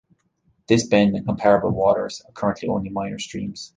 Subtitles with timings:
[0.67, 3.69] This bend, and comparable waters, are currently only minor streams.